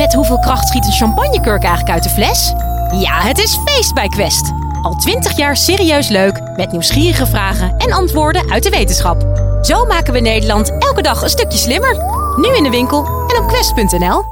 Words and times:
Met 0.00 0.14
hoeveel 0.14 0.38
kracht 0.38 0.68
schiet 0.68 0.86
een 0.86 0.92
champagnekurk 0.92 1.62
eigenlijk 1.62 1.90
uit 1.94 2.02
de 2.02 2.08
fles? 2.08 2.52
Ja, 3.00 3.20
het 3.20 3.38
is 3.38 3.58
feest 3.64 3.94
bij 3.94 4.08
Quest. 4.08 4.52
Al 4.82 4.94
twintig 4.94 5.36
jaar 5.36 5.56
serieus 5.56 6.08
leuk, 6.08 6.40
met 6.56 6.72
nieuwsgierige 6.72 7.26
vragen 7.26 7.76
en 7.76 7.92
antwoorden 7.92 8.50
uit 8.50 8.62
de 8.62 8.70
wetenschap. 8.70 9.22
Zo 9.62 9.84
maken 9.84 10.12
we 10.12 10.20
Nederland 10.20 10.70
elke 10.78 11.02
dag 11.02 11.22
een 11.22 11.28
stukje 11.28 11.58
slimmer. 11.58 11.96
Nu 12.36 12.56
in 12.56 12.62
de 12.62 12.70
winkel 12.70 13.04
en 13.04 13.42
op 13.42 13.48
quest.nl. 13.48 14.22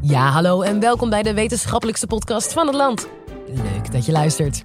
Ja, 0.00 0.30
hallo 0.30 0.62
en 0.62 0.80
welkom 0.80 1.10
bij 1.10 1.22
de 1.22 1.34
wetenschappelijkste 1.34 2.06
podcast 2.06 2.52
van 2.52 2.66
het 2.66 2.76
land. 2.76 3.08
Leuk 3.46 3.92
dat 3.92 4.06
je 4.06 4.12
luistert. 4.12 4.64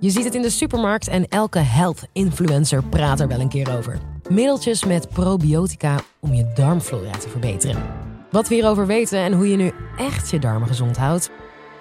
Je 0.00 0.10
ziet 0.10 0.24
het 0.24 0.34
in 0.34 0.42
de 0.42 0.50
supermarkt 0.50 1.08
en 1.08 1.28
elke 1.28 1.58
health 1.58 2.06
influencer 2.12 2.82
praat 2.82 3.20
er 3.20 3.28
wel 3.28 3.40
een 3.40 3.48
keer 3.48 3.76
over. 3.76 3.98
Middeltjes 4.28 4.84
met 4.84 5.08
probiotica 5.08 6.00
om 6.20 6.34
je 6.34 6.52
darmflora 6.54 7.10
te 7.10 7.28
verbeteren. 7.28 8.05
Wat 8.36 8.48
we 8.48 8.54
hierover 8.54 8.86
weten 8.86 9.18
en 9.18 9.32
hoe 9.32 9.50
je 9.50 9.56
nu 9.56 9.72
echt 9.96 10.30
je 10.30 10.38
darmen 10.38 10.68
gezond 10.68 10.96
houdt, 10.96 11.30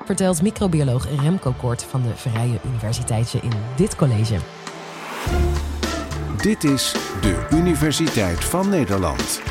vertelt 0.06 0.42
microbioloog 0.42 1.22
Remco 1.22 1.52
Kort 1.52 1.84
van 1.84 2.02
de 2.02 2.16
Vrije 2.16 2.60
Universiteitje 2.66 3.40
in 3.42 3.52
dit 3.76 3.96
college. 3.96 4.40
Dit 6.42 6.64
is 6.64 6.92
de 7.22 7.48
Universiteit 7.52 8.44
van 8.44 8.70
Nederland. 8.70 9.42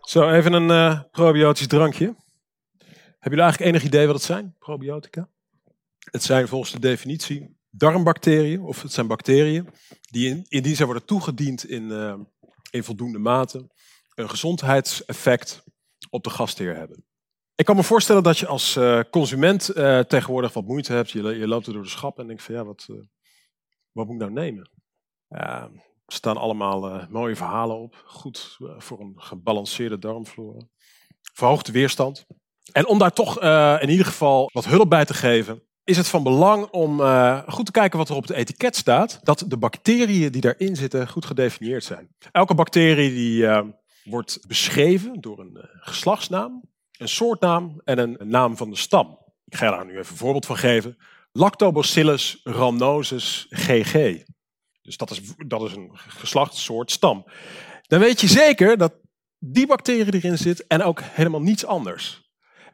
Zo, 0.00 0.30
even 0.30 0.52
een 0.52 0.70
eh, 0.70 1.00
probiotisch 1.10 1.66
drankje. 1.66 2.04
Hebben 2.04 3.20
jullie 3.20 3.40
eigenlijk 3.40 3.70
enig 3.70 3.82
idee 3.82 4.06
wat 4.06 4.14
het 4.14 4.24
zijn, 4.24 4.54
probiotica? 4.58 5.28
Het 6.10 6.22
zijn 6.22 6.48
volgens 6.48 6.72
de 6.72 6.80
definitie 6.80 7.55
darmbacteriën, 7.76 8.60
of 8.60 8.82
het 8.82 8.92
zijn 8.92 9.06
bacteriën, 9.06 9.68
die 10.10 10.28
in, 10.28 10.44
indien 10.48 10.76
zij 10.76 10.84
worden 10.84 11.04
toegediend 11.04 11.68
in, 11.68 11.90
eh, 11.90 12.14
in 12.70 12.84
voldoende 12.84 13.18
mate, 13.18 13.66
een 14.14 14.30
gezondheidseffect 14.30 15.64
op 16.10 16.24
de 16.24 16.30
gastheer 16.30 16.76
hebben. 16.76 17.04
Ik 17.54 17.64
kan 17.64 17.76
me 17.76 17.82
voorstellen 17.82 18.22
dat 18.22 18.38
je 18.38 18.46
als 18.46 18.76
eh, 18.76 19.00
consument 19.10 19.68
eh, 19.68 20.00
tegenwoordig 20.00 20.52
wat 20.52 20.66
moeite 20.66 20.92
hebt. 20.92 21.10
Je, 21.10 21.22
je 21.22 21.48
loopt 21.48 21.66
er 21.66 21.72
door 21.72 21.82
de 21.82 21.88
schap 21.88 22.18
en 22.18 22.26
denkt 22.26 22.42
van 22.42 22.54
ja, 22.54 22.64
wat, 22.64 22.86
wat 23.92 24.06
moet 24.06 24.14
ik 24.14 24.20
nou 24.20 24.32
nemen? 24.32 24.70
er 25.28 25.70
staan 26.06 26.36
allemaal 26.36 27.06
mooie 27.10 27.36
verhalen 27.36 27.76
op. 27.76 28.02
Goed 28.04 28.56
voor 28.58 29.00
een 29.00 29.14
gebalanceerde 29.16 29.98
darmflora. 29.98 30.60
Verhoogde 31.32 31.72
weerstand. 31.72 32.26
En 32.72 32.86
om 32.86 32.98
daar 32.98 33.12
toch 33.12 33.42
in 33.80 33.88
ieder 33.88 34.06
geval 34.06 34.50
wat 34.52 34.64
hulp 34.64 34.88
bij 34.90 35.04
te 35.04 35.14
geven, 35.14 35.62
is 35.86 35.96
het 35.96 36.08
van 36.08 36.22
belang 36.22 36.66
om 36.70 37.00
uh, 37.00 37.42
goed 37.48 37.66
te 37.66 37.72
kijken 37.72 37.98
wat 37.98 38.08
er 38.08 38.14
op 38.14 38.22
het 38.22 38.36
etiket 38.36 38.76
staat. 38.76 39.20
Dat 39.22 39.44
de 39.46 39.56
bacteriën 39.56 40.32
die 40.32 40.40
daarin 40.40 40.76
zitten 40.76 41.08
goed 41.08 41.24
gedefinieerd 41.24 41.84
zijn. 41.84 42.08
Elke 42.32 42.54
bacterie 42.54 43.10
die, 43.10 43.42
uh, 43.42 43.60
wordt 44.04 44.38
beschreven 44.46 45.20
door 45.20 45.38
een 45.38 45.52
uh, 45.56 45.62
geslachtsnaam, 45.64 46.62
een 46.98 47.08
soortnaam 47.08 47.80
en 47.84 47.98
een, 47.98 48.20
een, 48.20 48.28
naam 48.28 48.56
van 48.56 48.70
de 48.70 48.76
stam. 48.76 49.18
Ik 49.44 49.56
ga 49.56 49.70
daar 49.70 49.86
nu 49.86 49.98
even 49.98 50.12
een 50.12 50.18
voorbeeld 50.18 50.46
van 50.46 50.56
geven. 50.56 50.96
Lactobacillus 51.32 52.40
rhamnosus 52.42 53.46
GG. 53.50 54.24
Dus 54.82 54.96
dat 54.96 55.10
is, 55.10 55.20
dat 55.46 55.62
is 55.62 55.72
een 55.72 55.90
geslachtssoort 55.94 56.90
stam. 56.90 57.24
Dan 57.82 58.00
weet 58.00 58.20
je 58.20 58.26
zeker 58.26 58.78
dat 58.78 58.92
die 59.38 59.66
bacterie 59.66 60.14
erin 60.14 60.38
zit 60.38 60.66
en 60.66 60.82
ook 60.82 61.00
helemaal 61.02 61.42
niets 61.42 61.64
anders. 61.64 62.25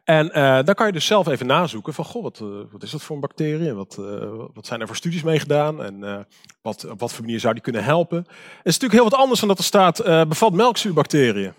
En 0.03 0.25
uh, 0.27 0.63
dan 0.63 0.75
kan 0.75 0.85
je 0.85 0.91
dus 0.91 1.05
zelf 1.05 1.27
even 1.27 1.45
nazoeken 1.45 1.93
van, 1.93 2.05
goh, 2.05 2.23
wat, 2.23 2.39
uh, 2.39 2.49
wat 2.71 2.83
is 2.83 2.91
dat 2.91 3.01
voor 3.01 3.15
een 3.15 3.21
bacterie? 3.21 3.69
En 3.69 3.75
wat, 3.75 3.97
uh, 3.99 4.33
wat 4.53 4.65
zijn 4.65 4.81
er 4.81 4.87
voor 4.87 4.95
studies 4.95 5.23
mee 5.23 5.39
gedaan? 5.39 5.83
En 5.83 6.27
wat, 6.61 6.89
op 6.89 6.99
wat 6.99 7.13
voor 7.13 7.23
manier 7.23 7.39
zou 7.39 7.53
die 7.53 7.63
kunnen 7.63 7.83
helpen? 7.83 8.17
Het 8.17 8.27
is 8.63 8.79
natuurlijk 8.79 8.93
heel 8.93 9.09
wat 9.09 9.19
anders 9.19 9.39
dan 9.39 9.49
dat 9.49 9.57
er 9.57 9.63
staat, 9.63 10.27
bevat 10.27 10.53
melkzuurbacteriën. 10.53 11.53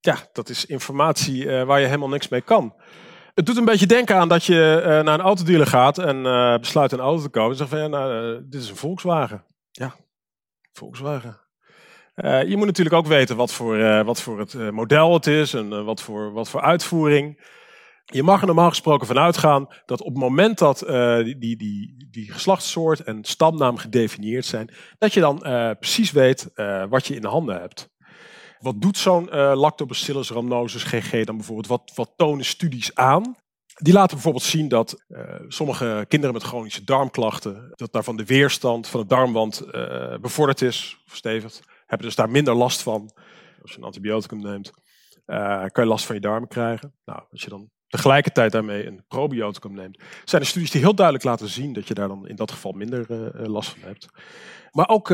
Ja, 0.00 0.16
dat 0.32 0.48
is 0.48 0.66
informatie 0.66 1.64
waar 1.64 1.80
je 1.80 1.86
helemaal 1.86 2.08
niks 2.08 2.28
mee 2.28 2.40
kan. 2.40 2.74
Het 3.34 3.46
doet 3.46 3.56
een 3.56 3.64
beetje 3.64 3.86
denken 3.86 4.16
aan 4.16 4.28
dat 4.28 4.44
je 4.44 4.80
naar 5.04 5.14
een 5.14 5.24
autodealer 5.24 5.66
gaat 5.66 5.98
en 5.98 6.22
besluit 6.60 6.92
een 6.92 7.00
auto 7.00 7.22
te 7.22 7.28
kopen. 7.28 7.50
En 7.50 7.56
zegt 7.56 7.70
van, 7.70 7.78
ja, 7.78 7.86
nou, 7.86 8.40
dit 8.48 8.62
is 8.62 8.68
een 8.68 8.76
Volkswagen. 8.76 9.44
Ja, 9.70 9.94
Volkswagen. 10.72 11.43
Uh, 12.16 12.48
je 12.48 12.56
moet 12.56 12.66
natuurlijk 12.66 12.96
ook 12.96 13.06
weten 13.06 13.36
wat 13.36 13.52
voor, 13.52 13.76
uh, 13.76 14.04
wat 14.04 14.20
voor 14.20 14.38
het 14.38 14.52
uh, 14.52 14.70
model 14.70 15.12
het 15.12 15.26
is 15.26 15.54
en 15.54 15.84
wat, 15.84 16.02
voor, 16.02 16.32
wat 16.32 16.48
voor 16.48 16.60
uitvoering. 16.60 17.52
Je 18.04 18.22
mag 18.22 18.40
er 18.40 18.46
normaal 18.46 18.68
gesproken 18.68 19.06
van 19.06 19.18
uitgaan 19.18 19.68
dat 19.86 20.00
op 20.00 20.06
het 20.06 20.22
moment 20.22 20.58
dat 20.58 20.78
die, 21.24 21.38
die, 21.38 21.56
die, 21.56 22.08
die 22.10 22.32
geslachtssoort 22.32 23.00
en 23.00 23.24
stamnaam 23.24 23.76
gedefinieerd 23.76 24.44
zijn, 24.44 24.70
dat 24.98 25.14
je 25.14 25.20
dan 25.20 25.38
precies 25.78 26.10
weet 26.10 26.50
wat 26.88 27.06
je 27.06 27.14
in 27.14 27.20
de 27.20 27.28
handen 27.28 27.60
hebt. 27.60 27.90
Wat 28.58 28.80
doet 28.80 28.98
zo'n 28.98 29.28
Lactobacillus 29.34 30.30
rhamnosus 30.30 30.82
GG 30.82 31.24
dan 31.24 31.36
bijvoorbeeld? 31.36 31.66
Wat, 31.66 31.92
wat 31.94 32.12
tonen 32.16 32.44
studies 32.44 32.94
aan? 32.94 33.36
Die 33.74 33.92
laten 33.92 34.14
bijvoorbeeld 34.14 34.44
zien 34.44 34.68
dat 34.68 35.04
sommige 35.48 36.04
kinderen 36.08 36.34
met 36.34 36.44
chronische 36.44 36.84
darmklachten, 36.84 37.72
dat 37.74 37.92
daarvan 37.92 38.16
de 38.16 38.24
weerstand 38.24 38.88
van 38.88 39.00
de 39.00 39.06
darmwand 39.06 39.62
bevorderd 40.20 40.62
is, 40.62 41.02
verstevigd 41.06 41.62
hebben 41.86 42.06
dus 42.06 42.16
daar 42.16 42.30
minder 42.30 42.54
last 42.54 42.82
van. 42.82 43.12
Als 43.62 43.72
je 43.72 43.78
een 43.78 43.84
antibioticum 43.84 44.40
neemt, 44.40 44.70
uh, 45.26 45.64
kan 45.66 45.84
je 45.84 45.90
last 45.90 46.06
van 46.06 46.14
je 46.14 46.20
darmen 46.20 46.48
krijgen. 46.48 46.94
Nou, 47.04 47.22
als 47.30 47.42
je 47.42 47.48
dan 47.48 47.70
tegelijkertijd 47.86 48.52
daarmee 48.52 48.86
een 48.86 49.04
probioticum 49.08 49.74
neemt, 49.74 50.02
zijn 50.24 50.42
er 50.42 50.48
studies 50.48 50.70
die 50.70 50.80
heel 50.80 50.94
duidelijk 50.94 51.24
laten 51.24 51.48
zien 51.48 51.72
dat 51.72 51.88
je 51.88 51.94
daar 51.94 52.08
dan 52.08 52.28
in 52.28 52.36
dat 52.36 52.50
geval 52.50 52.72
minder 52.72 53.10
uh, 53.10 53.46
last 53.46 53.70
van 53.70 53.82
hebt. 53.82 54.08
Maar 54.70 54.88
ook 54.88 55.10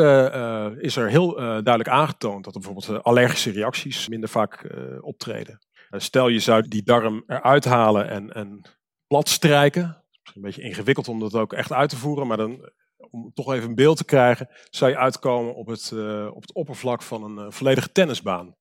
is 0.77 0.97
er 0.97 1.09
heel 1.09 1.35
duidelijk 1.35 1.89
aangetoond 1.89 2.45
dat 2.45 2.55
er 2.55 2.61
bijvoorbeeld 2.61 3.03
allergische 3.03 3.51
reacties 3.51 4.09
minder 4.09 4.29
vaak 4.29 4.75
optreden. 5.01 5.59
stel 5.91 6.29
je 6.29 6.39
zou 6.39 6.69
die 6.69 6.83
darm 6.83 7.25
eruit 7.27 7.65
halen 7.65 8.09
en, 8.09 8.33
en 8.33 8.63
plat 9.07 9.29
strijken. 9.29 10.05
Een 10.35 10.43
beetje 10.43 10.63
ingewikkeld 10.63 11.09
om 11.09 11.21
dat 11.21 11.35
ook 11.35 11.53
echt 11.53 11.73
uit 11.73 11.91
te 11.91 11.97
voeren, 11.97 12.27
maar 12.27 12.37
dan 12.37 12.71
om 13.11 13.31
toch 13.35 13.53
even 13.53 13.69
een 13.69 13.75
beeld 13.75 13.97
te 13.97 14.05
krijgen, 14.05 14.49
zou 14.71 14.91
je 14.91 14.99
uitkomen 14.99 15.55
op 15.55 15.67
het, 15.67 15.91
uh, 15.95 16.27
op 16.35 16.43
het 16.43 16.53
oppervlak 16.53 17.03
van 17.03 17.25
een 17.25 17.47
uh, 17.47 17.51
volledige 17.51 17.93
tennisbaan. 17.93 18.57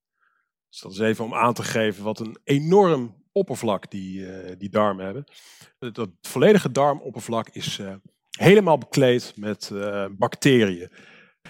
Dus 0.69 0.79
dat 0.79 0.91
is 0.91 0.99
even 0.99 1.25
om 1.25 1.33
aan 1.33 1.53
te 1.53 1.63
geven 1.63 2.03
wat 2.03 2.19
een 2.19 2.37
enorm 2.43 3.15
oppervlak 3.31 3.91
die, 3.91 4.19
uh, 4.19 4.51
die 4.57 4.69
darmen 4.69 5.05
hebben. 5.05 5.23
Dat 5.79 6.09
volledige 6.21 6.71
darmoppervlak 6.71 7.49
is 7.49 7.81
helemaal 8.37 8.77
bekleed 8.77 9.33
met 9.35 9.71
bacteriën. 10.17 10.91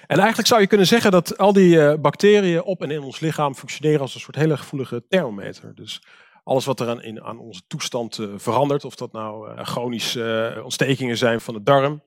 En 0.08 0.18
eigenlijk 0.18 0.48
zou 0.48 0.62
je 0.62 0.68
kunnen 0.68 0.88
zeggen 0.88 1.12
dat 1.12 1.38
al 1.38 1.54
die 1.54 1.98
bacteriën 1.98 2.64
op 2.64 2.82
en 2.82 2.92
in 2.92 3.02
ons 3.02 3.20
lichaam 3.20 3.56
functioneren 3.56 4.02
als 4.02 4.14
een 4.14 4.20
soort 4.20 4.36
hele 4.36 4.58
gevoelige 4.58 5.06
thermometer. 5.08 5.76
Dus 5.76 6.02
alles 6.50 6.66
wat 6.66 6.80
er 6.80 6.90
aan, 6.90 7.02
in, 7.02 7.24
aan 7.24 7.40
onze 7.40 7.62
toestand 7.68 8.20
verandert, 8.36 8.86
of 8.86 8.96
dat 8.96 9.12
nou 9.12 9.64
chronische 9.64 10.60
ontstekingen 10.64 11.18
zijn 11.18 11.42
van 11.42 11.54
de 11.54 11.64
darm, 11.64 12.04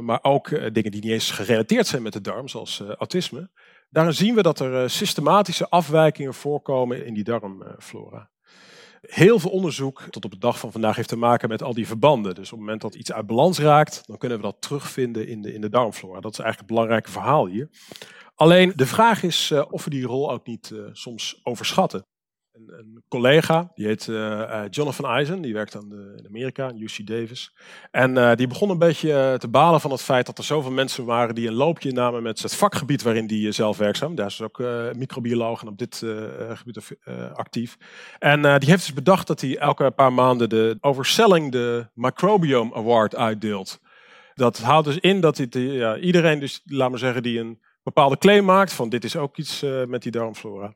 maar 0.00 0.18
ook 0.22 0.48
dingen 0.48 0.90
die 0.90 1.02
niet 1.02 1.12
eens 1.12 1.30
gerelateerd 1.30 1.86
zijn 1.86 2.02
met 2.02 2.12
de 2.12 2.20
darm, 2.20 2.48
zoals 2.48 2.80
autisme. 2.80 3.50
Daarin 3.88 4.14
zien 4.14 4.34
we 4.34 4.42
dat 4.42 4.60
er 4.60 4.90
systematische 4.90 5.68
afwijkingen 5.68 6.34
voorkomen 6.34 7.06
in 7.06 7.14
die 7.14 7.24
darmflora. 7.24 8.30
Heel 9.00 9.38
veel 9.38 9.50
onderzoek 9.50 10.02
tot 10.10 10.24
op 10.24 10.30
de 10.30 10.38
dag 10.38 10.58
van 10.58 10.72
vandaag 10.72 10.96
heeft 10.96 11.08
te 11.08 11.16
maken 11.16 11.48
met 11.48 11.62
al 11.62 11.74
die 11.74 11.86
verbanden. 11.86 12.34
Dus 12.34 12.44
op 12.44 12.50
het 12.50 12.60
moment 12.60 12.80
dat 12.80 12.94
iets 12.94 13.12
uit 13.12 13.26
balans 13.26 13.58
raakt, 13.58 14.06
dan 14.06 14.18
kunnen 14.18 14.38
we 14.38 14.44
dat 14.44 14.56
terugvinden 14.60 15.28
in 15.28 15.42
de, 15.42 15.52
in 15.52 15.60
de 15.60 15.68
darmflora. 15.68 16.20
Dat 16.20 16.32
is 16.32 16.38
eigenlijk 16.38 16.68
het 16.68 16.78
belangrijke 16.78 17.10
verhaal 17.10 17.46
hier. 17.46 17.68
Alleen 18.34 18.72
de 18.76 18.86
vraag 18.86 19.22
is 19.22 19.52
of 19.70 19.84
we 19.84 19.90
die 19.90 20.06
rol 20.06 20.32
ook 20.32 20.46
niet 20.46 20.74
soms 20.92 21.40
overschatten. 21.42 22.08
Een, 22.66 23.04
collega, 23.08 23.70
die 23.74 23.86
heet 23.86 24.06
uh, 24.06 24.62
Jonathan 24.70 25.10
Eisen, 25.10 25.42
die 25.42 25.52
werkt 25.52 25.76
aan 25.76 25.88
de, 25.88 26.14
in 26.16 26.26
Amerika, 26.26 26.72
UC 26.74 27.06
Davis. 27.06 27.54
En 27.90 28.36
die 28.36 28.46
begon 28.46 28.70
een 28.70 28.78
beetje 28.78 29.36
te 29.38 29.48
balen 29.48 29.80
van 29.80 29.90
het 29.90 30.02
feit 30.02 30.26
dat 30.26 30.38
er 30.38 30.44
zoveel 30.44 30.70
mensen 30.70 31.04
waren 31.04 31.34
die 31.34 31.48
een 31.48 31.54
loopje 31.54 31.92
namen 31.92 32.22
met 32.22 32.42
het 32.42 32.54
vakgebied 32.54 33.02
waarin 33.02 33.26
die 33.26 33.52
zelf 33.52 33.76
werkzaam. 33.76 34.14
Daar 34.14 34.26
is 34.26 34.42
ook 34.42 34.62
microbioloog 34.96 35.62
en 35.62 35.68
op 35.68 35.78
dit 35.78 36.02
gebied 36.54 36.96
actief. 37.34 37.76
En 38.18 38.42
die 38.42 38.70
heeft 38.70 38.86
dus 38.86 38.94
bedacht 38.94 39.26
dat 39.26 39.40
hij 39.40 39.58
elke 39.58 39.90
paar 39.90 40.12
maanden 40.12 40.48
de 40.48 40.78
Overselling 40.80 41.52
de 41.52 41.86
Microbiome 41.94 42.74
Award 42.74 43.16
uitdeelt. 43.16 43.80
Dat 44.34 44.58
houdt 44.58 44.86
dus 44.86 44.98
in 44.98 45.20
dat 45.20 45.36
hij, 45.36 45.48
ja, 45.60 45.96
iedereen, 45.96 46.38
dus, 46.38 46.62
laat 46.64 46.90
maar 46.90 46.98
zeggen, 46.98 47.22
die 47.22 47.38
een 47.38 47.60
bepaalde 47.82 48.18
claim 48.18 48.44
maakt 48.44 48.72
van 48.72 48.88
dit 48.88 49.04
is 49.04 49.16
ook 49.16 49.36
iets 49.36 49.64
met 49.86 50.02
die 50.02 50.12
darmflora 50.12 50.74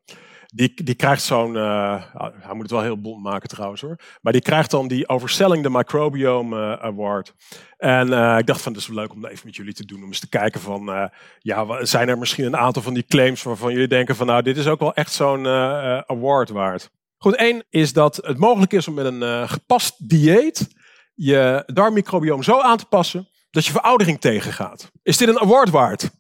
die, 0.55 0.85
die 0.85 0.95
krijgt 0.95 1.23
zo'n, 1.23 1.55
uh, 1.55 2.03
hij 2.15 2.55
moet 2.55 2.62
het 2.62 2.71
wel 2.71 2.83
heel 2.83 3.01
bond 3.01 3.23
maken 3.23 3.49
trouwens 3.49 3.81
hoor, 3.81 3.97
maar 4.21 4.33
die 4.33 4.43
krijgt 4.43 4.71
dan 4.71 4.89
die 4.89 5.09
Overselling 5.09 5.62
the 5.62 5.71
Microbiome 5.71 6.56
uh, 6.56 6.85
Award. 6.85 7.35
En 7.77 8.09
uh, 8.09 8.39
ik 8.39 8.47
dacht 8.47 8.62
van, 8.62 8.73
het 8.73 8.81
is 8.81 8.89
leuk 8.89 9.12
om 9.12 9.21
dat 9.21 9.31
even 9.31 9.47
met 9.47 9.56
jullie 9.56 9.75
te 9.75 9.85
doen, 9.85 10.03
om 10.03 10.06
eens 10.06 10.21
te 10.21 10.29
kijken 10.29 10.61
van, 10.61 11.11
ja, 11.39 11.85
zijn 11.85 12.09
er 12.09 12.19
misschien 12.19 12.45
een 12.45 12.56
aantal 12.56 12.83
van 12.83 12.95
die 12.95 13.06
claims 13.06 13.43
waarvan 13.43 13.73
jullie 13.73 13.89
denken 13.89 14.17
van, 14.17 14.27
nou, 14.27 14.43
dit 14.43 14.56
is 14.56 14.67
ook 14.67 14.81
wel 14.81 14.95
echt 14.95 15.12
zo'n 15.12 15.47
award 16.06 16.49
waard. 16.49 16.91
Goed, 17.19 17.35
één 17.35 17.65
is 17.71 17.93
dat 17.93 18.17
het 18.17 18.39
mogelijk 18.39 18.73
is 18.73 18.89
om 18.89 18.95
met 18.95 19.06
een 19.06 19.49
gepast 19.49 20.09
dieet 20.09 20.69
je 21.15 21.62
darmmicrobioom 21.67 22.43
zo 22.43 22.61
aan 22.61 22.77
te 22.77 22.87
passen 22.87 23.29
dat 23.51 23.67
je 23.67 23.73
veroudering 23.73 24.21
tegengaat. 24.21 24.91
Is 25.03 25.17
dit 25.17 25.29
een 25.29 25.41
award 25.41 25.71
waard? 25.71 26.11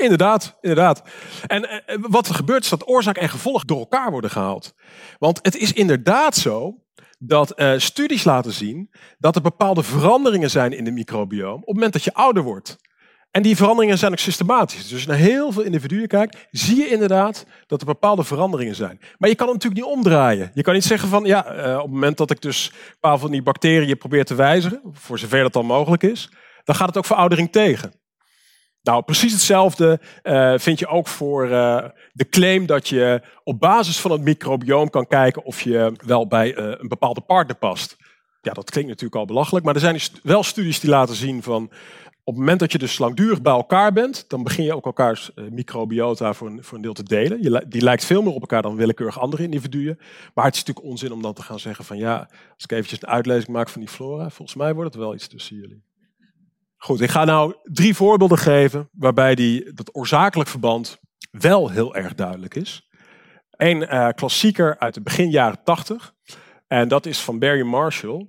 Inderdaad, 0.00 0.58
inderdaad. 0.60 1.02
En 1.46 1.86
eh, 1.86 1.96
wat 2.00 2.28
er 2.28 2.34
gebeurt 2.34 2.64
is 2.64 2.70
dat 2.70 2.88
oorzaak 2.88 3.16
en 3.16 3.28
gevolg 3.28 3.64
door 3.64 3.78
elkaar 3.78 4.10
worden 4.10 4.30
gehaald. 4.30 4.74
Want 5.18 5.38
het 5.42 5.56
is 5.56 5.72
inderdaad 5.72 6.36
zo 6.36 6.84
dat 7.18 7.50
eh, 7.50 7.72
studies 7.76 8.24
laten 8.24 8.52
zien 8.52 8.90
dat 9.18 9.36
er 9.36 9.42
bepaalde 9.42 9.82
veranderingen 9.82 10.50
zijn 10.50 10.72
in 10.72 10.84
de 10.84 10.90
microbioom 10.90 11.54
op 11.54 11.66
het 11.66 11.74
moment 11.74 11.92
dat 11.92 12.04
je 12.04 12.14
ouder 12.14 12.42
wordt. 12.42 12.76
En 13.30 13.42
die 13.42 13.56
veranderingen 13.56 13.98
zijn 13.98 14.12
ook 14.12 14.18
systematisch. 14.18 14.82
Dus 14.82 14.92
als 14.92 15.02
je 15.02 15.08
naar 15.08 15.16
heel 15.16 15.52
veel 15.52 15.62
individuen 15.62 16.06
kijkt, 16.06 16.46
zie 16.50 16.76
je 16.76 16.88
inderdaad 16.88 17.46
dat 17.66 17.80
er 17.80 17.86
bepaalde 17.86 18.24
veranderingen 18.24 18.74
zijn. 18.74 19.00
Maar 19.18 19.28
je 19.28 19.34
kan 19.34 19.48
het 19.48 19.56
natuurlijk 19.56 19.86
niet 19.86 19.96
omdraaien. 19.96 20.50
Je 20.54 20.62
kan 20.62 20.74
niet 20.74 20.84
zeggen 20.84 21.08
van, 21.08 21.24
ja, 21.24 21.46
eh, 21.46 21.74
op 21.74 21.82
het 21.82 21.90
moment 21.90 22.16
dat 22.16 22.30
ik 22.30 22.40
dus 22.40 22.72
een 22.72 22.96
paar 23.00 23.18
van 23.18 23.30
die 23.30 23.42
bacteriën 23.42 23.98
probeer 23.98 24.24
te 24.24 24.34
wijzigen, 24.34 24.80
voor 24.92 25.18
zover 25.18 25.42
dat 25.42 25.52
dan 25.52 25.66
mogelijk 25.66 26.02
is, 26.02 26.30
dan 26.64 26.74
gaat 26.74 26.86
het 26.86 26.96
ook 26.96 27.04
veroudering 27.04 27.52
tegen. 27.52 27.92
Nou, 28.84 29.02
precies 29.02 29.32
hetzelfde 29.32 30.00
uh, 30.22 30.54
vind 30.56 30.78
je 30.78 30.86
ook 30.86 31.08
voor 31.08 31.48
uh, 31.48 31.84
de 32.12 32.28
claim 32.28 32.66
dat 32.66 32.88
je 32.88 33.22
op 33.44 33.60
basis 33.60 34.00
van 34.00 34.10
het 34.10 34.20
microbioom 34.20 34.90
kan 34.90 35.06
kijken 35.06 35.44
of 35.44 35.60
je 35.60 35.92
wel 36.06 36.26
bij 36.26 36.56
uh, 36.56 36.74
een 36.78 36.88
bepaalde 36.88 37.20
partner 37.20 37.56
past. 37.56 37.96
Ja, 38.42 38.52
dat 38.52 38.70
klinkt 38.70 38.88
natuurlijk 38.88 39.20
al 39.20 39.26
belachelijk, 39.26 39.64
maar 39.64 39.74
er 39.74 39.80
zijn 39.80 40.00
wel 40.22 40.42
studies 40.42 40.80
die 40.80 40.90
laten 40.90 41.14
zien 41.14 41.42
van 41.42 41.62
op 42.24 42.34
het 42.34 42.42
moment 42.42 42.60
dat 42.60 42.72
je 42.72 42.78
dus 42.78 42.98
langdurig 42.98 43.42
bij 43.42 43.52
elkaar 43.52 43.92
bent, 43.92 44.24
dan 44.28 44.42
begin 44.42 44.64
je 44.64 44.74
ook 44.74 44.84
elkaars 44.84 45.30
microbiota 45.50 46.32
voor 46.32 46.48
een, 46.48 46.64
voor 46.64 46.76
een 46.76 46.82
deel 46.82 46.92
te 46.92 47.02
delen. 47.02 47.42
Je, 47.42 47.64
die 47.68 47.82
lijkt 47.82 48.04
veel 48.04 48.22
meer 48.22 48.32
op 48.32 48.40
elkaar 48.40 48.62
dan 48.62 48.76
willekeurig 48.76 49.20
andere 49.20 49.42
individuen. 49.42 49.98
Maar 50.34 50.44
het 50.44 50.54
is 50.54 50.60
natuurlijk 50.64 50.86
onzin 50.86 51.12
om 51.12 51.22
dan 51.22 51.34
te 51.34 51.42
gaan 51.42 51.58
zeggen 51.58 51.84
van 51.84 51.96
ja, 51.96 52.28
als 52.54 52.64
ik 52.64 52.72
eventjes 52.72 53.02
een 53.02 53.08
uitlezing 53.08 53.48
maak 53.48 53.68
van 53.68 53.80
die 53.80 53.90
flora, 53.90 54.30
volgens 54.30 54.56
mij 54.56 54.74
wordt 54.74 54.94
het 54.94 55.02
wel 55.02 55.14
iets 55.14 55.28
tussen 55.28 55.56
jullie. 55.56 55.82
Goed, 56.84 57.00
ik 57.00 57.10
ga 57.10 57.24
nou 57.24 57.54
drie 57.62 57.94
voorbeelden 57.94 58.38
geven 58.38 58.88
waarbij 58.92 59.34
die, 59.34 59.72
dat 59.72 59.94
oorzakelijk 59.94 60.48
verband 60.48 61.00
wel 61.30 61.70
heel 61.70 61.94
erg 61.94 62.14
duidelijk 62.14 62.54
is. 62.54 62.88
Een 63.50 63.82
uh, 63.82 64.08
klassieker 64.08 64.78
uit 64.78 64.94
de 64.94 65.00
begin 65.00 65.30
jaren 65.30 65.62
80. 65.64 66.14
En 66.66 66.88
dat 66.88 67.06
is 67.06 67.20
van 67.20 67.38
Barry 67.38 67.62
Marshall. 67.62 68.28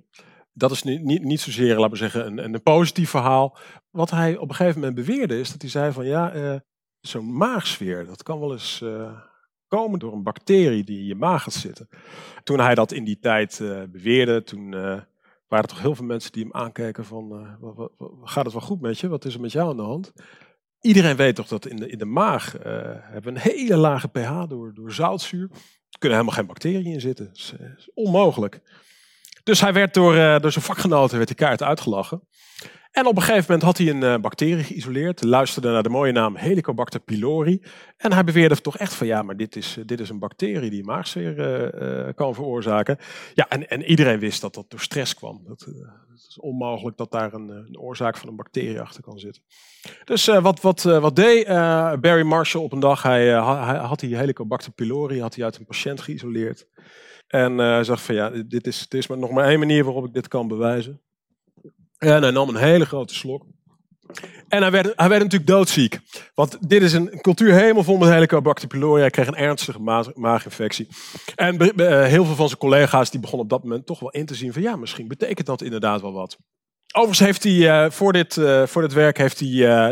Dat 0.52 0.70
is 0.70 0.82
niet, 0.82 1.02
niet, 1.02 1.24
niet 1.24 1.40
zozeer, 1.40 1.74
laten 1.76 1.90
we 1.90 1.96
zeggen, 1.96 2.26
een, 2.26 2.54
een 2.54 2.62
positief 2.62 3.10
verhaal. 3.10 3.58
Wat 3.90 4.10
hij 4.10 4.36
op 4.36 4.48
een 4.48 4.54
gegeven 4.54 4.80
moment 4.80 5.06
beweerde 5.06 5.40
is 5.40 5.50
dat 5.50 5.60
hij 5.60 5.70
zei 5.70 5.92
van 5.92 6.06
ja, 6.06 6.34
uh, 6.34 6.54
zo'n 7.00 7.36
maagsfeer, 7.36 8.06
dat 8.06 8.22
kan 8.22 8.40
wel 8.40 8.52
eens 8.52 8.80
uh, 8.82 9.10
komen 9.68 9.98
door 9.98 10.12
een 10.12 10.22
bacterie 10.22 10.84
die 10.84 10.98
in 10.98 11.06
je 11.06 11.14
maag 11.14 11.42
gaat 11.42 11.52
zitten. 11.52 11.88
Toen 12.42 12.60
hij 12.60 12.74
dat 12.74 12.92
in 12.92 13.04
die 13.04 13.18
tijd 13.18 13.58
beweerde, 13.90 14.42
toen 14.42 14.74
waren 15.48 15.68
toch 15.68 15.80
heel 15.80 15.94
veel 15.94 16.04
mensen 16.04 16.32
die 16.32 16.42
hem 16.42 16.52
aankeken 16.52 17.04
van, 17.04 17.56
uh, 17.60 17.86
gaat 18.22 18.44
het 18.44 18.52
wel 18.52 18.62
goed 18.62 18.80
met 18.80 18.98
je? 18.98 19.08
Wat 19.08 19.24
is 19.24 19.34
er 19.34 19.40
met 19.40 19.52
jou 19.52 19.70
aan 19.70 19.76
de 19.76 19.82
hand? 19.82 20.12
Iedereen 20.80 21.16
weet 21.16 21.34
toch 21.34 21.48
dat 21.48 21.66
in 21.66 21.76
de, 21.76 21.88
in 21.88 21.98
de 21.98 22.04
maag 22.04 22.58
uh, 22.58 22.62
hebben 22.64 23.22
we 23.22 23.40
een 23.40 23.52
hele 23.52 23.76
lage 23.76 24.08
pH 24.08 24.48
door, 24.48 24.74
door 24.74 24.92
zoutzuur. 24.92 25.48
Er 25.90 25.98
kunnen 25.98 26.18
helemaal 26.18 26.38
geen 26.38 26.46
bacteriën 26.46 26.92
in 26.92 27.00
zitten. 27.00 27.26
Uh, 27.60 27.76
is 27.76 27.90
onmogelijk. 27.94 28.60
Dus 29.46 29.60
hij 29.60 29.72
werd 29.72 29.94
door, 29.94 30.14
door 30.40 30.52
zijn 30.52 30.64
vakgenoten 30.64 31.16
werd 31.16 31.28
hij 31.28 31.38
kaart 31.46 31.62
uitgelachen. 31.62 32.22
En 32.96 33.06
op 33.06 33.16
een 33.16 33.22
gegeven 33.22 33.44
moment 33.46 33.62
had 33.62 33.78
hij 33.78 33.88
een 33.88 34.02
uh, 34.02 34.16
bacterie 34.20 34.64
geïsoleerd, 34.64 35.24
luisterde 35.24 35.70
naar 35.70 35.82
de 35.82 35.88
mooie 35.88 36.12
naam 36.12 36.36
Helicobacter 36.36 37.00
pylori. 37.00 37.62
En 37.96 38.12
hij 38.12 38.24
beweerde 38.24 38.60
toch 38.60 38.78
echt 38.78 38.94
van 38.94 39.06
ja, 39.06 39.22
maar 39.22 39.36
dit 39.36 39.56
is, 39.56 39.78
dit 39.86 40.00
is 40.00 40.08
een 40.08 40.18
bacterie 40.18 40.70
die 40.70 40.84
maagzeer 40.84 41.38
uh, 42.06 42.14
kan 42.14 42.34
veroorzaken. 42.34 42.98
Ja, 43.34 43.48
en, 43.48 43.68
en, 43.68 43.82
iedereen 43.82 44.18
wist 44.18 44.40
dat 44.40 44.54
dat 44.54 44.70
door 44.70 44.80
stress 44.80 45.14
kwam. 45.14 45.42
Dat, 45.46 45.60
het 45.60 46.26
is 46.28 46.38
onmogelijk 46.40 46.96
dat 46.96 47.10
daar 47.10 47.32
een, 47.32 47.48
een, 47.48 47.78
oorzaak 47.78 48.16
van 48.16 48.28
een 48.28 48.36
bacterie 48.36 48.80
achter 48.80 49.02
kan 49.02 49.18
zitten. 49.18 49.42
Dus 50.04 50.26
wat, 50.26 50.60
wat, 50.60 50.82
wat 50.82 51.16
deed 51.16 51.46
Barry 52.00 52.22
Marshall 52.22 52.64
op 52.64 52.72
een 52.72 52.80
dag? 52.80 53.02
Hij, 53.02 53.24
hij 53.42 53.76
had 53.76 54.00
die 54.00 54.16
Helicobacter 54.16 54.72
pylori 54.72 55.20
had 55.20 55.34
hij 55.34 55.44
uit 55.44 55.58
een 55.58 55.66
patiënt 55.66 56.00
geïsoleerd. 56.00 56.66
En 57.26 57.58
hij 57.58 57.84
zag 57.84 58.02
van 58.02 58.14
ja, 58.14 58.30
dit 58.30 58.66
is, 58.66 58.88
dit 58.88 59.00
is 59.00 59.06
maar 59.06 59.18
nog 59.18 59.30
maar 59.30 59.48
één 59.48 59.58
manier 59.58 59.84
waarop 59.84 60.06
ik 60.06 60.14
dit 60.14 60.28
kan 60.28 60.48
bewijzen. 60.48 61.00
En 61.98 62.22
hij 62.22 62.30
nam 62.30 62.48
een 62.48 62.56
hele 62.56 62.86
grote 62.86 63.14
slok. 63.14 63.44
En 64.48 64.62
hij 64.62 64.70
werd, 64.70 64.92
hij 64.96 65.08
werd 65.08 65.22
natuurlijk 65.22 65.50
doodziek. 65.50 65.98
Want 66.34 66.68
dit 66.68 66.82
is 66.82 66.92
een 66.92 67.20
cultuur 67.20 67.52
helemaal 67.52 67.84
vol 67.84 67.96
met 67.96 68.08
Helicobacter 68.08 68.68
pylori. 68.68 69.00
Hij 69.00 69.10
kreeg 69.10 69.26
een 69.26 69.36
ernstige 69.36 69.80
maag, 69.80 70.14
maaginfectie. 70.14 70.88
En 71.34 71.62
uh, 71.62 72.04
heel 72.04 72.24
veel 72.24 72.34
van 72.34 72.46
zijn 72.46 72.58
collega's 72.58 73.10
die 73.10 73.20
begonnen 73.20 73.44
op 73.44 73.50
dat 73.50 73.62
moment 73.62 73.86
toch 73.86 74.00
wel 74.00 74.10
in 74.10 74.26
te 74.26 74.34
zien 74.34 74.52
van 74.52 74.62
ja, 74.62 74.76
misschien 74.76 75.08
betekent 75.08 75.46
dat 75.46 75.62
inderdaad 75.62 76.00
wel 76.00 76.12
wat. 76.12 76.36
Overigens 76.92 77.26
heeft 77.26 77.42
hij 77.42 77.52
uh, 77.52 77.90
voor, 77.90 78.12
dit, 78.12 78.40
voor 78.64 78.82
dit 78.82 78.92
werk 78.92 79.18
heeft 79.18 79.40
hij, 79.40 79.48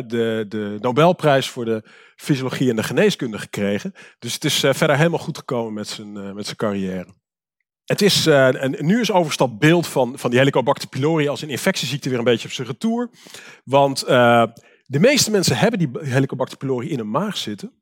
de, 0.07 0.45
de 0.49 0.77
Nobelprijs 0.81 1.49
voor 1.49 1.65
de 1.65 1.83
fysiologie 2.17 2.71
en 2.71 2.77
de 2.77 2.83
geneeskunde 2.83 3.39
gekregen. 3.39 3.93
Dus 4.19 4.35
het 4.35 4.45
is 4.45 4.59
verder 4.59 4.97
helemaal 4.97 5.19
goed 5.19 5.39
gekomen 5.39 5.73
met 5.73 5.89
zijn, 5.89 6.35
met 6.35 6.45
zijn 6.45 6.57
carrière. 6.57 7.07
Het 7.85 8.03
is, 8.03 8.27
uh, 8.27 8.49
een, 8.51 8.77
nu 8.79 9.01
is 9.01 9.13
overstap 9.13 9.61
beeld 9.61 9.87
van, 9.87 10.19
van 10.19 10.31
die 10.31 10.39
Helicobacter 10.39 10.89
pylori 10.89 11.29
als 11.29 11.43
een 11.43 11.51
infectieziekte 11.51 12.09
weer 12.09 12.19
een 12.19 12.25
beetje 12.25 12.49
op 12.49 12.55
zijn 12.55 12.67
retour. 12.67 13.11
Want 13.65 14.05
uh, 14.09 14.45
de 14.87 15.01
meeste 15.01 15.31
mensen 15.31 15.57
hebben 15.57 15.79
die 15.79 15.91
Helicobacter 16.01 16.59
pylori 16.59 16.91
in 16.91 16.99
hun 16.99 17.11
maag 17.11 17.37
zitten. 17.37 17.73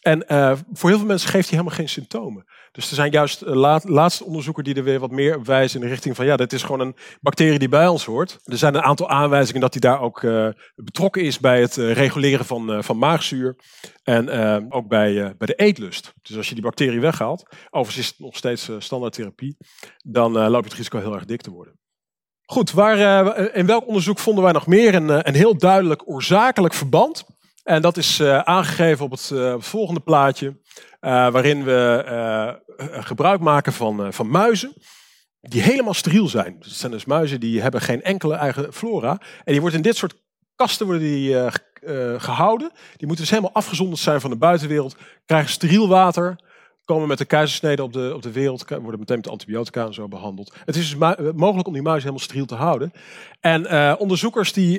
En 0.00 0.24
uh, 0.28 0.56
voor 0.72 0.88
heel 0.88 0.98
veel 0.98 1.08
mensen 1.08 1.28
geeft 1.28 1.48
hij 1.48 1.58
helemaal 1.58 1.78
geen 1.78 1.88
symptomen. 1.88 2.44
Dus 2.72 2.88
er 2.88 2.94
zijn 2.94 3.10
juist 3.10 3.40
laat, 3.40 3.88
laatste 3.88 4.24
onderzoeken 4.24 4.64
die 4.64 4.74
er 4.74 4.84
weer 4.84 5.00
wat 5.00 5.10
meer 5.10 5.42
wijzen 5.42 5.80
in 5.80 5.86
de 5.86 5.92
richting 5.92 6.16
van 6.16 6.26
ja, 6.26 6.36
dit 6.36 6.52
is 6.52 6.62
gewoon 6.62 6.80
een 6.80 6.96
bacterie 7.20 7.58
die 7.58 7.68
bij 7.68 7.86
ons 7.86 8.04
hoort. 8.04 8.38
Er 8.44 8.58
zijn 8.58 8.74
een 8.74 8.82
aantal 8.82 9.08
aanwijzingen 9.08 9.60
dat 9.60 9.72
hij 9.72 9.80
daar 9.80 10.00
ook 10.00 10.22
uh, 10.22 10.48
betrokken 10.74 11.22
is 11.22 11.38
bij 11.38 11.60
het 11.60 11.74
reguleren 11.76 12.46
van, 12.46 12.84
van 12.84 12.98
maagzuur. 12.98 13.56
En 14.02 14.72
ook 14.72 14.88
bij, 14.88 15.34
bij 15.38 15.46
de 15.46 15.54
eetlust. 15.54 16.12
Dus 16.22 16.36
als 16.36 16.48
je 16.48 16.54
die 16.54 16.62
bacterie 16.62 17.00
weghaalt, 17.00 17.42
overigens 17.70 17.98
is 17.98 18.06
het 18.06 18.18
nog 18.18 18.36
steeds 18.36 18.70
standaardtherapie, 18.78 19.56
dan 19.96 20.32
loop 20.32 20.62
je 20.62 20.68
het 20.68 20.78
risico 20.78 20.98
heel 20.98 21.14
erg 21.14 21.24
dik 21.24 21.40
te 21.40 21.50
worden. 21.50 21.78
Goed, 22.42 22.70
waar, 22.70 23.36
in 23.54 23.66
welk 23.66 23.86
onderzoek 23.86 24.18
vonden 24.18 24.44
wij 24.44 24.52
nog 24.52 24.66
meer 24.66 24.94
een, 24.94 25.28
een 25.28 25.34
heel 25.34 25.58
duidelijk 25.58 26.08
oorzakelijk 26.08 26.74
verband? 26.74 27.24
En 27.62 27.82
dat 27.82 27.96
is 27.96 28.20
uh, 28.20 28.38
aangegeven 28.38 29.04
op 29.04 29.10
het, 29.10 29.32
volgende 29.58 30.00
plaatje, 30.00 30.46
uh, 30.46 31.30
waarin 31.30 31.64
we 31.64 32.60
gebruik 33.00 33.40
maken 33.40 33.72
van, 33.72 34.12
van 34.12 34.30
muizen 34.30 34.72
die 35.40 35.62
helemaal 35.62 35.94
steriel 35.94 36.28
zijn. 36.28 36.56
Dus 36.58 36.68
het 36.68 36.78
zijn 36.78 36.92
dus 36.92 37.04
muizen 37.04 37.40
die 37.40 37.62
hebben 37.62 37.80
geen 37.80 38.02
enkele 38.02 38.34
eigen 38.34 38.72
flora. 38.72 39.10
En 39.44 39.52
die 39.52 39.60
worden 39.60 39.78
in 39.78 39.84
dit 39.84 39.96
soort 39.96 40.14
kasten 40.54 40.86
worden 40.86 41.02
die, 41.02 41.36
gehouden. 42.18 42.70
Die 42.96 43.06
moeten 43.06 43.24
dus 43.24 43.30
helemaal 43.30 43.54
afgezonderd 43.54 44.00
zijn 44.00 44.20
van 44.20 44.30
de 44.30 44.36
buitenwereld, 44.36 44.96
krijgen 45.26 45.50
steriel 45.50 45.88
water, 45.88 46.36
komen 46.90 47.08
met 47.08 47.18
de 47.18 47.24
keizersnede 47.24 47.82
op 47.82 47.92
de, 47.92 48.12
op 48.14 48.22
de 48.22 48.32
wereld, 48.32 48.64
worden 48.68 48.98
meteen 48.98 49.16
met 49.16 49.28
antibiotica 49.28 49.86
en 49.86 49.94
zo 49.94 50.08
behandeld. 50.08 50.54
Het 50.64 50.76
is 50.76 50.96
dus 50.96 51.14
mogelijk 51.34 51.66
om 51.66 51.72
die 51.72 51.82
muizen 51.82 52.02
helemaal 52.02 52.24
steriel 52.24 52.46
te 52.46 52.54
houden. 52.54 52.92
En 53.40 53.98
onderzoekers 53.98 54.52
die 54.52 54.78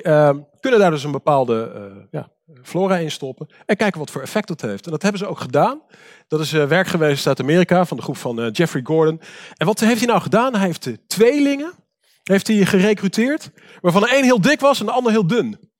kunnen 0.60 0.80
daar 0.80 0.90
dus 0.90 1.04
een 1.04 1.12
bepaalde 1.12 1.70
ja, 2.10 2.28
flora 2.62 2.96
in 2.96 3.10
stoppen 3.10 3.48
en 3.66 3.76
kijken 3.76 3.98
wat 3.98 4.10
voor 4.10 4.22
effect 4.22 4.48
dat 4.48 4.60
heeft. 4.60 4.84
En 4.84 4.90
dat 4.90 5.02
hebben 5.02 5.20
ze 5.20 5.26
ook 5.26 5.40
gedaan. 5.40 5.80
Dat 6.28 6.40
is 6.40 6.50
werk 6.50 6.86
geweest 6.86 7.26
uit 7.26 7.40
Amerika 7.40 7.84
van 7.84 7.96
de 7.96 8.02
groep 8.02 8.16
van 8.16 8.50
Jeffrey 8.50 8.82
Gordon. 8.84 9.20
En 9.56 9.66
wat 9.66 9.80
heeft 9.80 9.98
hij 9.98 10.08
nou 10.08 10.20
gedaan? 10.20 10.54
Hij 10.54 10.66
heeft 10.66 10.84
de 10.84 11.06
tweelingen 11.06 11.72
heeft 12.22 12.46
hij 12.46 12.64
gerecruiteerd, 12.64 13.50
waarvan 13.80 14.02
er 14.02 14.12
één 14.12 14.24
heel 14.24 14.40
dik 14.40 14.60
was 14.60 14.80
en 14.80 14.86
de 14.86 14.92
ander 14.92 15.12
heel 15.12 15.26
dun. 15.26 15.70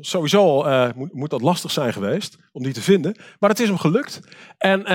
Sowieso 0.00 0.38
al 0.38 0.68
uh, 0.68 0.88
moet, 0.94 1.12
moet, 1.12 1.30
dat 1.30 1.42
lastig 1.42 1.70
zijn 1.70 1.92
geweest 1.92 2.36
om 2.52 2.62
die 2.62 2.72
te 2.72 2.82
vinden. 2.82 3.16
Maar 3.38 3.50
het 3.50 3.60
is 3.60 3.68
hem 3.68 3.78
gelukt. 3.78 4.20
En 4.58 4.80
uh, 4.80 4.86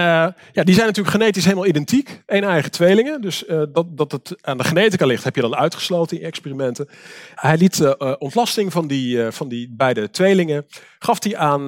ja, 0.52 0.64
die 0.64 0.74
zijn 0.74 0.88
natuurlijk 0.88 1.16
genetisch 1.16 1.44
helemaal 1.44 1.66
identiek. 1.66 2.24
Eén 2.26 2.44
eigen 2.44 2.72
tweelingen. 2.72 3.22
Dus 3.22 3.48
uh, 3.48 3.64
dat, 3.72 3.98
dat 3.98 4.12
het 4.12 4.36
aan 4.42 4.58
de 4.58 4.64
genetica 4.64 5.06
ligt 5.06 5.24
heb 5.24 5.36
je 5.36 5.42
dan 5.42 5.56
uitgesloten 5.56 6.20
in 6.20 6.26
experimenten. 6.26 6.90
Hij 7.36 7.58
liet 7.58 7.96
ontlasting 8.20 8.72
van 8.72 8.88
die, 8.88 9.32
van 9.32 9.48
die 9.48 9.74
beide 9.78 10.10
tweelingen. 10.10 10.66
Gaf 11.00 11.24
hij 11.24 11.38
aan 11.38 11.64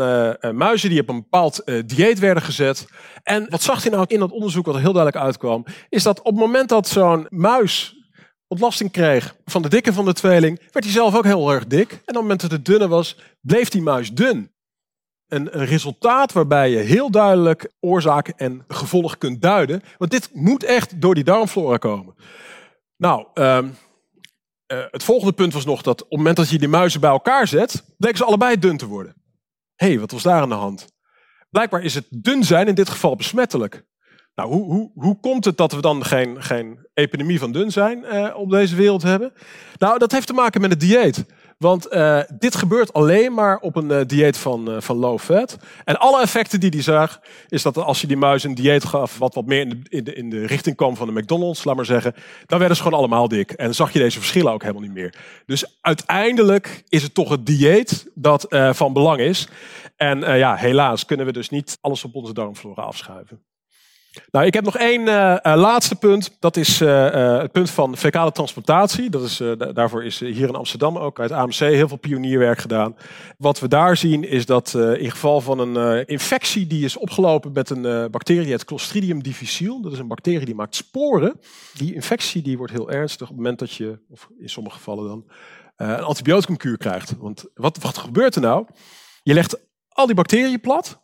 muizen 0.57 0.89
die 0.89 1.01
op 1.01 1.09
een 1.09 1.21
bepaald 1.21 1.63
dieet 1.85 2.19
werden 2.19 2.43
gezet. 2.43 2.87
En 3.23 3.49
wat 3.49 3.61
zag 3.61 3.83
hij 3.83 3.91
nou 3.91 4.05
in 4.07 4.19
dat 4.19 4.31
onderzoek 4.31 4.65
wat 4.65 4.75
er 4.75 4.81
heel 4.81 4.93
duidelijk 4.93 5.23
uitkwam. 5.25 5.65
Is 5.89 6.03
dat 6.03 6.19
op 6.19 6.25
het 6.25 6.35
moment 6.35 6.69
dat 6.69 6.87
zo'n 6.87 7.27
muis 7.29 7.98
ontlasting 8.49 8.91
kreeg 8.91 9.35
van 9.45 9.61
de 9.61 9.69
dikke 9.69 9.93
van 9.93 10.05
de 10.05 10.13
tweeling, 10.13 10.59
werd 10.71 10.85
hij 10.85 10.93
zelf 10.93 11.15
ook 11.15 11.23
heel 11.23 11.51
erg 11.51 11.67
dik. 11.67 11.91
En 11.91 11.97
op 11.97 12.05
het 12.05 12.15
moment 12.15 12.41
dat 12.41 12.51
het 12.51 12.65
dunne 12.65 12.87
was, 12.87 13.17
bleef 13.41 13.69
die 13.69 13.81
muis 13.81 14.13
dun. 14.13 14.51
Een, 15.27 15.59
een 15.59 15.65
resultaat 15.65 16.33
waarbij 16.33 16.69
je 16.69 16.77
heel 16.77 17.11
duidelijk 17.11 17.71
oorzaak 17.79 18.27
en 18.27 18.63
gevolg 18.67 19.17
kunt 19.17 19.41
duiden. 19.41 19.83
Want 19.97 20.11
dit 20.11 20.29
moet 20.33 20.63
echt 20.63 21.01
door 21.01 21.15
die 21.15 21.23
darmflora 21.23 21.77
komen. 21.77 22.15
Nou, 22.97 23.27
um, 23.33 23.77
uh, 24.73 24.83
het 24.91 25.03
volgende 25.03 25.33
punt 25.33 25.53
was 25.53 25.65
nog 25.65 25.81
dat 25.81 26.01
op 26.01 26.09
het 26.09 26.17
moment 26.17 26.37
dat 26.37 26.49
je 26.49 26.57
die 26.57 26.67
muizen 26.67 26.99
bij 26.99 27.09
elkaar 27.09 27.47
zet, 27.47 27.83
bleken 27.97 28.17
ze 28.17 28.23
allebei 28.25 28.59
dun 28.59 28.77
te 28.77 28.87
worden. 28.87 29.13
Hé, 29.75 29.87
hey, 29.87 29.99
wat 29.99 30.11
was 30.11 30.23
daar 30.23 30.41
aan 30.41 30.49
de 30.49 30.55
hand? 30.55 30.87
Blijkbaar 31.49 31.83
is 31.83 31.95
het 31.95 32.05
dun 32.09 32.43
zijn 32.43 32.67
in 32.67 32.75
dit 32.75 32.89
geval 32.89 33.15
besmettelijk. 33.15 33.85
Nou, 34.39 34.51
hoe, 34.51 34.65
hoe, 34.65 34.91
hoe 34.95 35.19
komt 35.19 35.45
het 35.45 35.57
dat 35.57 35.71
we 35.71 35.81
dan 35.81 36.05
geen, 36.05 36.43
geen 36.43 36.87
epidemie 36.93 37.39
van 37.39 37.51
dun 37.51 37.71
zijn 37.71 38.05
uh, 38.11 38.35
op 38.35 38.49
deze 38.49 38.75
wereld 38.75 39.01
hebben? 39.01 39.33
Nou, 39.77 39.97
dat 39.97 40.11
heeft 40.11 40.27
te 40.27 40.33
maken 40.33 40.61
met 40.61 40.69
het 40.69 40.79
dieet. 40.79 41.25
Want 41.57 41.93
uh, 41.93 42.19
dit 42.37 42.55
gebeurt 42.55 42.93
alleen 42.93 43.33
maar 43.33 43.57
op 43.57 43.75
een 43.75 43.91
uh, 43.91 43.99
dieet 44.05 44.37
van, 44.37 44.81
van 44.81 44.97
low 44.97 45.19
fat. 45.19 45.57
En 45.83 45.99
alle 45.99 46.21
effecten 46.21 46.59
die 46.59 46.69
hij 46.69 46.81
zag, 46.81 47.21
is 47.47 47.61
dat 47.61 47.77
als 47.77 48.01
je 48.01 48.07
die 48.07 48.17
muis 48.17 48.43
een 48.43 48.55
dieet 48.55 48.85
gaf 48.85 49.17
wat 49.17 49.33
wat 49.33 49.45
meer 49.45 49.59
in 49.59 49.69
de, 49.69 49.79
in 49.89 50.03
de, 50.03 50.13
in 50.13 50.29
de 50.29 50.45
richting 50.45 50.75
kwam 50.75 50.95
van 50.95 51.07
de 51.07 51.21
McDonald's, 51.21 51.63
laat 51.63 51.75
maar 51.75 51.85
zeggen, 51.85 52.13
dan 52.45 52.59
werden 52.59 52.77
ze 52.77 52.83
gewoon 52.83 52.97
allemaal 52.97 53.27
dik. 53.27 53.51
En 53.51 53.75
zag 53.75 53.93
je 53.93 53.99
deze 53.99 54.19
verschillen 54.19 54.51
ook 54.53 54.61
helemaal 54.61 54.83
niet 54.83 54.93
meer. 54.93 55.13
Dus 55.45 55.77
uiteindelijk 55.81 56.83
is 56.87 57.03
het 57.03 57.13
toch 57.13 57.29
het 57.29 57.45
dieet 57.45 58.11
dat 58.13 58.45
van 58.71 58.93
belang 58.93 59.19
is. 59.19 59.47
En 59.95 60.19
ja, 60.19 60.55
helaas 60.55 61.05
kunnen 61.05 61.25
we 61.25 61.31
dus 61.31 61.49
niet 61.49 61.77
alles 61.81 62.03
op 62.03 62.15
onze 62.15 62.33
darmflora 62.33 62.81
afschuiven. 62.81 63.48
Nou, 64.31 64.45
ik 64.45 64.53
heb 64.53 64.63
nog 64.63 64.77
één 64.77 65.01
uh, 65.01 65.37
laatste 65.43 65.95
punt. 65.95 66.37
Dat 66.39 66.57
is 66.57 66.81
uh, 66.81 67.39
het 67.39 67.51
punt 67.51 67.69
van 67.69 67.97
fecale 67.97 68.31
transplantatie. 68.31 69.09
Dat 69.09 69.23
is, 69.23 69.41
daarvoor 69.73 70.03
is 70.03 70.19
hier 70.19 70.47
in 70.47 70.55
Amsterdam 70.55 70.97
ook 70.97 71.19
uit 71.19 71.31
AMC 71.31 71.53
heel 71.53 71.87
veel 71.87 71.97
pionierwerk 71.97 72.59
gedaan. 72.59 72.95
Wat 73.37 73.59
we 73.59 73.67
daar 73.67 73.97
zien 73.97 74.23
is 74.23 74.45
dat 74.45 74.73
in 74.73 75.11
geval 75.11 75.41
van 75.41 75.59
een 75.59 76.05
infectie 76.05 76.67
die 76.67 76.85
is 76.85 76.97
opgelopen 76.97 77.51
met 77.51 77.69
een 77.69 78.11
bacterie, 78.11 78.51
het 78.51 78.65
Clostridium 78.65 79.23
difficile. 79.23 79.81
Dat 79.81 79.91
is 79.91 79.99
een 79.99 80.07
bacterie 80.07 80.45
die 80.45 80.55
maakt 80.55 80.75
sporen. 80.75 81.39
Die 81.73 81.93
infectie 81.93 82.41
die 82.41 82.57
wordt 82.57 82.73
heel 82.73 82.91
ernstig 82.91 83.21
op 83.21 83.35
het 83.35 83.37
moment 83.37 83.59
dat 83.59 83.73
je, 83.73 83.99
of 84.09 84.29
in 84.39 84.49
sommige 84.49 84.75
gevallen 84.75 85.07
dan, 85.07 85.25
een 85.75 86.03
antibioticumkuur 86.03 86.77
krijgt. 86.77 87.13
Want 87.17 87.45
wat, 87.53 87.77
wat 87.77 87.97
gebeurt 87.97 88.35
er 88.35 88.41
nou? 88.41 88.65
Je 89.23 89.33
legt 89.33 89.59
al 89.89 90.05
die 90.05 90.15
bacteriën 90.15 90.59
plat. 90.59 90.99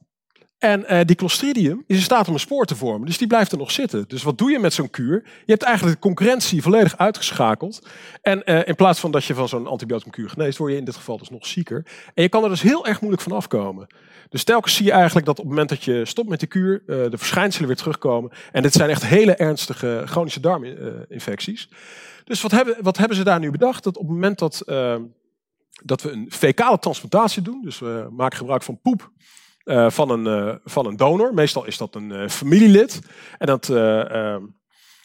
En 0.66 0.86
uh, 0.90 1.00
die 1.06 1.16
Clostridium 1.16 1.84
is 1.88 1.96
in 1.96 2.02
staat 2.02 2.28
om 2.28 2.34
een 2.34 2.40
spoor 2.40 2.66
te 2.66 2.76
vormen. 2.76 3.08
Dus 3.08 3.18
die 3.18 3.28
blijft 3.28 3.52
er 3.52 3.58
nog 3.58 3.72
zitten. 3.72 4.06
Dus 4.08 4.24
wat 4.24 4.38
doe 4.38 4.52
je 4.52 4.60
met 4.60 4.74
zo'n 4.74 4.90
kuur? 4.90 5.24
Je 5.24 5.52
hebt 5.52 5.64
eigenlijk 5.64 5.96
de 5.96 6.08
concurrentie 6.08 6.62
volledig 6.62 6.98
uitgeschakeld. 6.98 7.88
En 8.22 8.42
uh, 8.46 8.68
in 8.68 8.76
plaats 8.76 9.00
van 9.00 9.12
dat 9.12 9.26
je 9.26 9.34
van 9.34 9.48
zo'n 9.48 9.68
antibioticumkuur 9.68 10.30
geneest, 10.30 10.58
word 10.58 10.72
je 10.72 10.78
in 10.78 10.86
dit 10.86 10.96
geval 10.96 11.18
dus 11.18 11.30
nog 11.30 11.46
zieker. 11.46 11.86
En 12.14 12.24
je 12.24 12.30
kan 12.30 12.44
er 12.44 12.50
dus 12.50 12.62
heel 12.62 12.86
erg 12.86 13.00
moeilijk 13.02 13.24
van 13.24 13.32
afkomen. 13.32 13.88
Dus 14.30 14.44
telkens 14.44 14.76
zie 14.76 14.86
je 14.86 14.92
eigenlijk 14.92 15.26
dat 15.26 15.40
op 15.40 15.44
het 15.44 15.54
moment 15.54 15.70
dat 15.70 15.84
je 15.84 16.06
stopt 16.06 16.30
met 16.30 16.40
de 16.40 16.48
kuur, 16.48 16.84
uh, 16.88 17.10
de 17.10 17.18
verschijnselen 17.18 17.68
weer 17.68 17.78
terugkomen. 17.78 18.32
En 18.52 18.62
dit 18.62 18.74
zijn 18.74 18.90
echt 18.90 19.06
hele 19.06 19.36
ernstige 19.36 20.02
chronische 20.06 20.40
darminfecties. 20.40 21.70
Dus 22.24 22.42
wat 22.42 22.52
hebben, 22.52 22.78
wat 22.82 22.98
hebben 22.98 23.18
ze 23.18 23.24
daar 23.24 23.40
nu 23.40 23.52
bedacht? 23.52 23.84
Dat 23.84 23.98
op 23.98 24.04
het 24.04 24.12
moment 24.12 24.40
dat, 24.40 24.64
dat 25.84 26.02
we 26.02 26.12
een 26.12 26.28
fecale 26.30 26.80
transplantatie 26.80 27.42
doen, 27.42 27.62
dus 27.62 27.80
we 27.80 28.08
maken 28.12 28.38
gebruik 28.38 28.64
van 28.64 28.80
poep 28.82 29.12
uh, 29.66 29.90
van, 29.90 30.10
een, 30.10 30.48
uh, 30.48 30.56
van 30.64 30.86
een 30.86 30.96
donor. 30.96 31.34
Meestal 31.34 31.66
is 31.66 31.78
dat 31.78 31.96
een 31.96 32.10
uh, 32.10 32.28
familielid. 32.28 33.00
En 33.38 33.48
dat, 33.48 33.70
ehm, 33.70 34.44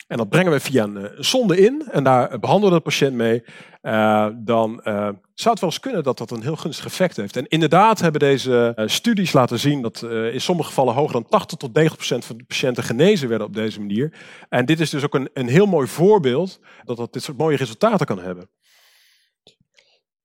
en 0.07 0.17
dat 0.17 0.29
brengen 0.29 0.53
we 0.53 0.61
via 0.61 0.85
een, 0.85 1.11
zonde 1.17 1.59
in. 1.59 1.83
En 1.91 2.05
daar 2.05 2.39
behandelen 2.39 2.71
we 2.71 2.77
de 2.77 2.85
patiënt 2.85 3.15
mee. 3.15 3.43
dan 4.45 4.81
zou 5.35 5.51
het 5.51 5.61
wel 5.61 5.71
eens 5.71 5.81
kunnen 5.81 6.03
dat 6.03 6.19
dat 6.19 6.31
een 6.31 6.43
heel 6.43 6.57
gunstig 6.57 6.85
effect 6.85 7.17
heeft. 7.17 7.37
En 7.37 7.49
inderdaad 7.49 8.01
hebben 8.01 8.21
deze 8.21 8.73
studies 8.87 9.33
laten 9.33 9.59
zien 9.59 9.83
dat 9.83 10.03
in 10.33 10.41
sommige 10.41 10.69
gevallen 10.69 10.95
hoger 10.95 11.13
dan 11.13 11.29
80 11.29 11.59
tot 11.59 11.75
90 11.75 11.97
procent 11.97 12.25
van 12.25 12.37
de 12.37 12.45
patiënten 12.45 12.85
genezen 12.85 13.29
werden 13.29 13.47
op 13.47 13.55
deze 13.55 13.81
manier. 13.81 14.13
En 14.49 14.67
dit 14.67 14.81
is 14.81 14.91
dus 14.91 15.05
ook 15.05 15.15
een, 15.15 15.31
een 15.33 15.49
heel 15.49 15.67
mooi 15.67 15.87
voorbeeld 15.87 16.61
dat 16.85 16.97
dat 16.97 17.13
dit 17.13 17.23
soort 17.23 17.39
mooie 17.39 17.57
resultaten 17.57 18.07
kan 18.07 18.21
hebben. 18.21 18.49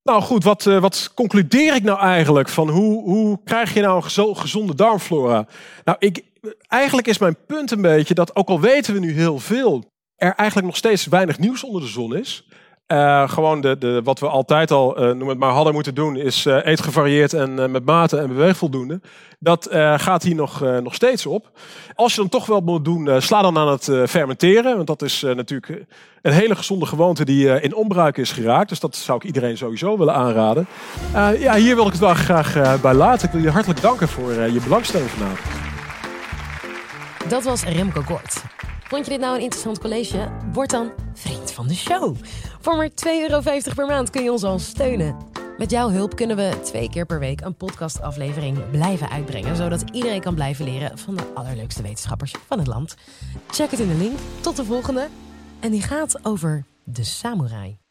Nou 0.10 0.22
goed, 0.22 0.44
wat, 0.44 0.66
uh, 0.66 0.80
wat 0.80 1.12
concludeer 1.14 1.76
ik 1.76 1.84
nou 1.84 2.00
eigenlijk 2.00 2.50
van 2.50 2.70
hoe, 2.70 3.04
hoe 3.04 3.40
krijg 3.44 3.74
je 3.74 3.82
nou 3.82 4.04
een 4.04 4.36
gezonde 4.36 4.76
darmflora? 4.76 5.48
Nou, 5.84 5.98
ik, 6.00 6.24
eigenlijk 6.68 7.08
is 7.08 7.18
mijn 7.18 7.38
punt 7.48 7.72
een 7.72 7.82
beetje 7.82 8.14
dat 8.14 8.36
ook 8.36 8.50
al 8.50 8.60
weten 8.60 8.94
we 8.94 9.00
nu 9.00 9.12
heel 9.12 9.40
veel, 9.40 9.84
er 10.16 10.34
eigenlijk 10.36 10.68
nog 10.68 10.78
steeds 10.78 11.06
weinig 11.06 11.40
nieuws 11.40 11.64
onder 11.64 11.82
de 11.82 11.88
zon 11.88 12.16
is. 12.16 12.48
Uh, 12.88 13.30
gewoon 13.30 13.62
de, 13.62 13.77
de, 13.77 14.01
wat 14.04 14.20
we 14.20 14.27
altijd 14.27 14.72
al, 14.72 15.01
uh, 15.01 15.27
het 15.27 15.38
maar, 15.38 15.51
hadden 15.51 15.74
moeten 15.74 15.96
doen, 15.96 16.15
is 16.15 16.46
uh, 16.46 16.65
eet 16.65 16.82
gevarieerd 16.82 17.34
en 17.34 17.72
met 17.72 17.86
mate 17.86 18.18
en 18.18 18.27
beweeg 18.27 18.58
voldoende. 18.58 19.01
Dat 19.39 19.68
gaat 19.96 20.24
hier 20.24 20.36
nog, 20.36 20.60
nog 20.60 20.94
steeds 20.94 21.25
op. 21.25 21.51
Als 21.96 22.15
je 22.15 22.22
dan 22.22 22.30
toch 22.30 22.46
wel 22.46 22.62
moet 22.62 22.86
doen, 22.86 23.22
sla 23.22 23.42
dan 23.42 23.58
aan 23.58 23.68
het 23.68 23.92
fermenteren. 24.10 24.75
Want 24.75 24.88
dat 24.88 25.01
is 25.01 25.22
natuurlijk 25.22 25.86
een 26.22 26.32
hele 26.32 26.56
gezonde 26.56 26.86
gewoonte 26.86 27.25
die 27.25 27.62
in 27.62 27.75
onbruik 27.75 28.18
is 28.18 28.32
geraakt. 28.32 28.70
Dus 28.70 28.80
dat 28.80 28.96
zou 28.96 29.18
ik 29.18 29.24
iedereen 29.24 29.58
sowieso 29.58 29.98
willen 29.98 30.13
aanraden. 30.13 30.68
ja, 31.39 31.56
hier 31.56 31.75
wil 31.75 31.86
ik 31.86 31.92
het 31.92 32.01
wel 32.01 32.13
graag 32.13 32.82
bij 32.82 32.94
laten. 32.94 33.27
Ik 33.27 33.34
wil 33.34 33.44
je 33.44 33.50
hartelijk 33.50 33.82
danken 33.82 34.08
voor 34.08 34.34
je 34.34 34.60
belangstelling 34.63 35.10
vanavond. 35.10 35.50
Dat 37.27 37.44
was 37.44 37.63
Remco 37.63 38.01
Kort. 38.06 38.44
Vond 38.88 39.06
je 39.06 39.12
dit 39.12 39.20
nou 39.20 39.36
een 39.36 39.42
interessant 39.42 39.80
college? 39.80 40.32
Word 40.54 40.70
dan 40.70 41.05
van 41.56 41.68
de 41.68 41.76
show. 41.76 42.16
Voor 42.62 42.76
maar 42.76 42.90
2,50 42.90 42.96
euro 43.06 43.42
per 43.76 43.86
maand 43.86 44.10
kun 44.10 44.24
je 44.24 44.32
ons 44.32 44.44
al 44.44 44.60
steunen. 44.60 45.16
Met 45.58 45.72
jouw 45.72 45.90
hulp 45.90 46.16
kunnen 46.16 46.36
we 46.36 46.60
twee 46.64 46.90
keer 46.90 47.06
per 47.06 47.20
week 47.20 47.42
een 47.42 47.56
podcastaflevering 47.56 48.70
blijven 48.72 49.10
uitbrengen, 49.10 49.56
zodat 49.56 49.84
iedereen 49.92 50.22
kan 50.22 50.36
blijven 50.36 50.66
leren 50.66 50.98
van 50.98 51.16
de 51.16 51.34
allerleukste 51.34 51.82
wetenschappers 51.82 52.34
van 52.48 52.58
het 52.58 52.68
land. 52.68 52.96
Check 53.48 53.72
het 53.72 53.80
in 53.80 53.88
de 53.88 53.94
link. 53.94 54.20
Tot 54.42 54.56
de 54.56 54.66
volgende. 54.66 55.08
En 55.60 55.72
die 55.72 55.82
gaat 55.82 56.26
over 56.26 56.66
de 56.84 57.04
samurai. 57.04 57.85